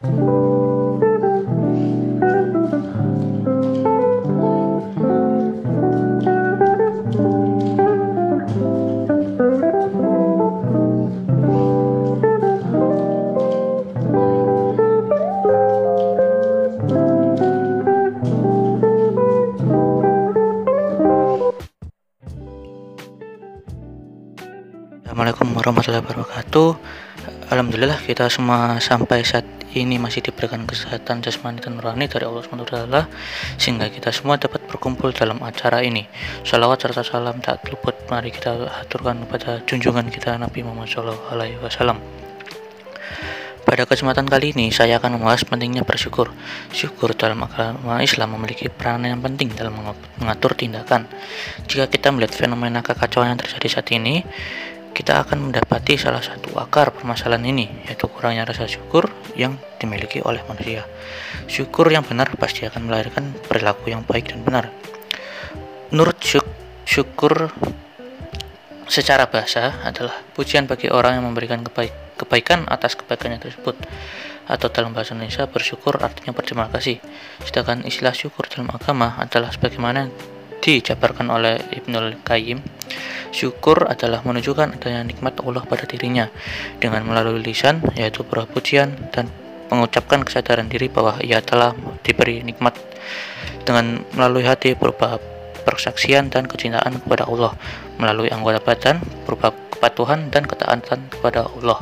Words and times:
Assalamualaikum 0.00 0.16
warahmatullahi 25.52 26.00
wabarakatuh. 26.00 26.70
Alhamdulillah 27.52 28.00
kita 28.08 28.32
semua 28.32 28.80
sampai 28.80 29.28
saat 29.28 29.59
ini 29.74 30.02
masih 30.02 30.24
diberikan 30.24 30.66
kesehatan 30.66 31.22
jasmani 31.22 31.62
dan 31.62 31.78
rohani 31.78 32.10
dari 32.10 32.26
Allah 32.26 32.42
SWT 32.42 32.76
sehingga 33.54 33.86
kita 33.86 34.10
semua 34.10 34.34
dapat 34.34 34.66
berkumpul 34.66 35.14
dalam 35.14 35.38
acara 35.46 35.84
ini 35.86 36.10
salawat 36.42 36.82
serta 36.82 37.06
salam 37.06 37.38
tak 37.38 37.62
luput 37.70 37.94
mari 38.10 38.34
kita 38.34 38.66
aturkan 38.82 39.22
kepada 39.26 39.62
junjungan 39.66 40.10
kita 40.10 40.34
Nabi 40.34 40.66
Muhammad 40.66 40.90
SAW 40.90 41.98
pada 43.60 43.86
kesempatan 43.86 44.26
kali 44.26 44.50
ini, 44.50 44.74
saya 44.74 44.98
akan 44.98 45.20
membahas 45.20 45.46
pentingnya 45.46 45.86
bersyukur. 45.86 46.34
Syukur 46.74 47.14
dalam 47.14 47.46
agama 47.46 48.02
Islam 48.02 48.34
memiliki 48.34 48.66
peranan 48.66 49.14
yang 49.14 49.22
penting 49.22 49.54
dalam 49.54 49.78
mengatur 50.18 50.58
tindakan. 50.58 51.06
Jika 51.70 51.86
kita 51.86 52.10
melihat 52.10 52.34
fenomena 52.34 52.82
kekacauan 52.82 53.30
yang 53.30 53.38
terjadi 53.38 53.68
saat 53.70 53.86
ini, 53.94 54.26
kita 54.90 55.22
akan 55.22 55.54
mendapati 55.54 55.94
salah 55.94 56.18
satu 56.18 56.50
akar 56.58 56.90
permasalahan 56.90 57.46
ini, 57.46 57.70
yaitu 57.86 58.10
kurangnya 58.10 58.42
rasa 58.42 58.66
syukur 58.66 59.06
yang 59.36 59.58
dimiliki 59.78 60.22
oleh 60.22 60.40
manusia. 60.46 60.86
Syukur 61.46 61.90
yang 61.90 62.06
benar 62.06 62.30
pasti 62.38 62.66
akan 62.66 62.90
melahirkan 62.90 63.34
perilaku 63.46 63.90
yang 63.90 64.06
baik 64.06 64.30
dan 64.32 64.40
benar. 64.46 64.70
Menurut 65.90 66.18
syuk 66.22 66.46
syukur 66.86 67.54
secara 68.90 69.30
bahasa 69.30 69.78
adalah 69.86 70.18
pujian 70.34 70.66
bagi 70.66 70.90
orang 70.90 71.22
yang 71.22 71.26
memberikan 71.30 71.62
kebaik 71.62 71.94
kebaikan 72.18 72.66
atas 72.68 72.98
kebaikannya 72.98 73.38
tersebut 73.40 73.78
atau 74.50 74.68
dalam 74.68 74.90
bahasa 74.90 75.14
Indonesia 75.14 75.46
bersyukur 75.46 75.96
artinya 76.02 76.34
berterima 76.34 76.66
kasih 76.68 76.98
sedangkan 77.46 77.86
istilah 77.86 78.12
syukur 78.12 78.50
dalam 78.50 78.68
agama 78.74 79.14
adalah 79.22 79.54
sebagaimana 79.54 80.10
dijabarkan 80.60 81.30
oleh 81.30 81.62
Ibnul 81.70 82.20
Qayyim 82.26 82.58
Syukur 83.30 83.86
adalah 83.86 84.26
menunjukkan 84.26 84.80
adanya 84.80 85.06
nikmat 85.06 85.38
Allah 85.42 85.62
pada 85.62 85.86
dirinya 85.86 86.26
dengan 86.82 87.06
melalui 87.06 87.40
lisan 87.40 87.80
yaitu 87.94 88.26
pujian 88.26 88.94
dan 89.14 89.30
mengucapkan 89.70 90.26
kesadaran 90.26 90.66
diri 90.66 90.90
bahwa 90.90 91.22
ia 91.22 91.38
telah 91.38 91.72
diberi 92.02 92.42
nikmat 92.42 92.74
dengan 93.62 94.02
melalui 94.18 94.42
hati 94.42 94.74
berupa 94.74 95.22
persaksian 95.62 96.32
dan 96.32 96.50
kecintaan 96.50 96.98
kepada 97.06 97.30
Allah 97.30 97.54
melalui 98.00 98.32
anggota 98.34 98.58
badan 98.58 98.98
berupa 99.28 99.54
kepatuhan 99.70 100.32
dan 100.34 100.42
ketaatan 100.48 101.06
kepada 101.08 101.46
Allah. 101.46 101.78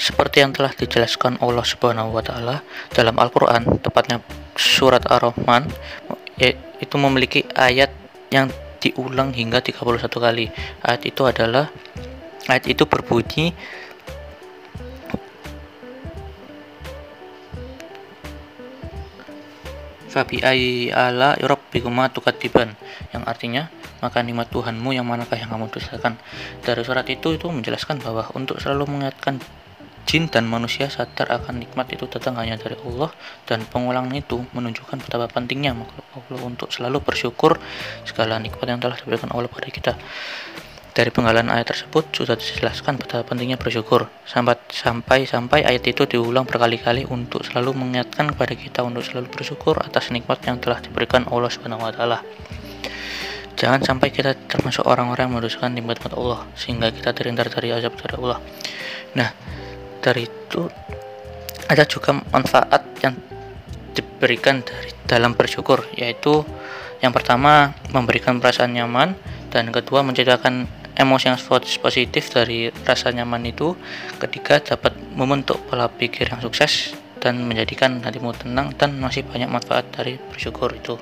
Seperti 0.00 0.40
yang 0.40 0.56
telah 0.56 0.72
dijelaskan 0.72 1.36
Allah 1.44 1.66
Subhanahu 1.66 2.16
wa 2.16 2.24
taala 2.24 2.64
dalam 2.94 3.20
Al-Qur'an, 3.20 3.68
tepatnya 3.84 4.24
surat 4.56 5.04
Ar-Rahman, 5.04 5.68
itu 6.80 6.96
memiliki 6.96 7.44
ayat 7.52 7.92
yang 8.32 8.48
diulang 8.80 9.36
hingga 9.36 9.60
31 9.60 10.08
kali. 10.08 10.48
Ayat 10.80 11.02
itu 11.04 11.22
adalah 11.28 11.68
ayat 12.48 12.64
itu 12.66 12.88
berbunyi 12.88 13.52
Fabi 20.10 20.42
ayi 20.42 20.90
ala 20.90 21.38
rabbikuma 21.38 22.10
tukatiban 22.10 22.74
yang 23.14 23.22
artinya 23.30 23.70
maka 24.02 24.24
nikmat 24.26 24.50
Tuhanmu 24.50 24.90
yang 24.90 25.06
manakah 25.06 25.38
yang 25.38 25.52
kamu 25.52 25.70
dustakan. 25.70 26.18
Dari 26.64 26.82
surat 26.82 27.06
itu 27.06 27.36
itu 27.36 27.46
menjelaskan 27.46 28.02
bahwa 28.02 28.26
untuk 28.34 28.58
selalu 28.58 28.90
mengingatkan 28.90 29.38
Jin 30.10 30.26
dan 30.26 30.50
manusia 30.50 30.90
sadar 30.90 31.30
akan 31.38 31.62
nikmat 31.62 31.86
itu 31.94 32.02
datang 32.10 32.34
hanya 32.34 32.58
dari 32.58 32.74
Allah 32.82 33.14
dan 33.46 33.62
pengulangan 33.62 34.10
itu 34.10 34.42
menunjukkan 34.50 34.98
betapa 35.06 35.30
pentingnya 35.30 35.70
Allah 35.70 36.42
untuk 36.42 36.74
selalu 36.74 36.98
bersyukur 36.98 37.62
segala 38.02 38.42
nikmat 38.42 38.66
yang 38.66 38.82
telah 38.82 38.98
diberikan 38.98 39.30
Allah 39.30 39.46
pada 39.46 39.70
kita. 39.70 39.94
Dari 40.90 41.14
penggalan 41.14 41.46
ayat 41.54 41.70
tersebut 41.70 42.10
sudah 42.10 42.34
dijelaskan 42.34 42.98
betapa 42.98 43.22
pentingnya 43.22 43.54
bersyukur 43.54 44.10
sampai 44.26 44.58
sampai 44.74 45.30
sampai 45.30 45.62
ayat 45.62 45.86
itu 45.86 46.02
diulang 46.10 46.42
berkali-kali 46.42 47.06
untuk 47.06 47.46
selalu 47.46 47.78
mengingatkan 47.78 48.34
kepada 48.34 48.58
kita 48.58 48.82
untuk 48.82 49.06
selalu 49.06 49.30
bersyukur 49.30 49.78
atas 49.78 50.10
nikmat 50.10 50.42
yang 50.42 50.58
telah 50.58 50.82
diberikan 50.82 51.22
Allah 51.30 51.54
Subhanahu 51.54 51.86
wa 51.86 51.94
taala. 51.94 52.18
Jangan 53.54 53.86
sampai 53.86 54.10
kita 54.10 54.34
termasuk 54.50 54.82
orang-orang 54.90 55.30
yang 55.30 55.38
menduskan 55.38 55.70
nikmat 55.70 56.02
Allah 56.10 56.50
sehingga 56.58 56.90
kita 56.90 57.14
terhindar 57.14 57.46
dari 57.46 57.70
azab 57.70 57.94
dari 57.94 58.18
Allah. 58.18 58.42
Nah, 59.14 59.59
dari 60.00 60.26
itu 60.26 60.66
ada 61.70 61.86
juga 61.86 62.18
manfaat 62.34 62.82
yang 63.04 63.14
diberikan 63.94 64.64
dari 64.64 64.90
dalam 65.06 65.36
bersyukur 65.36 65.86
yaitu 65.94 66.42
yang 67.00 67.14
pertama 67.14 67.72
memberikan 67.94 68.42
perasaan 68.42 68.76
nyaman 68.76 69.16
dan 69.48 69.72
kedua 69.72 70.04
menciptakan 70.04 70.68
emosi 71.00 71.32
yang 71.32 71.38
positif 71.80 72.28
dari 72.28 72.68
rasa 72.84 73.08
nyaman 73.08 73.48
itu. 73.48 73.72
Ketiga 74.20 74.60
dapat 74.60 74.92
membentuk 75.16 75.56
pola 75.64 75.88
pikir 75.88 76.28
yang 76.28 76.44
sukses 76.44 76.92
dan 77.20 77.40
menjadikan 77.48 78.04
hatimu 78.04 78.36
tenang 78.36 78.72
dan 78.76 79.00
masih 79.00 79.24
banyak 79.24 79.48
manfaat 79.48 79.88
dari 79.92 80.16
bersyukur 80.32 80.72
itu 80.76 80.96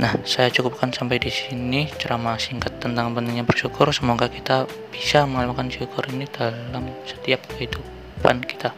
Nah, 0.00 0.16
saya 0.24 0.52
cukupkan 0.52 0.90
sampai 0.90 1.20
di 1.20 1.32
sini 1.32 1.88
ceramah 1.96 2.36
singkat 2.40 2.80
tentang 2.80 3.12
pentingnya 3.14 3.44
bersyukur. 3.46 3.88
Semoga 3.94 4.26
kita 4.26 4.64
bisa 4.90 5.24
melakukan 5.24 5.70
syukur 5.70 6.04
ini 6.10 6.26
dalam 6.28 6.90
setiap 7.06 7.44
kehidupan 7.54 8.44
kita. 8.44 8.74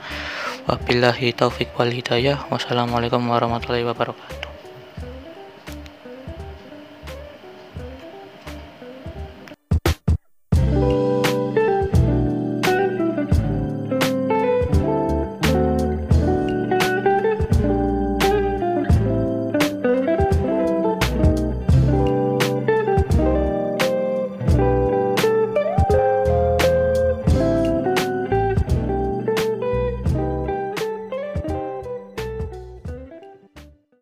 Wabillahi 0.68 1.34
taufik 1.34 1.74
wal 1.74 1.90
hidayah. 1.90 2.46
Wassalamualaikum 2.50 3.22
warahmatullahi 3.26 3.86
wabarakatuh. 3.88 4.51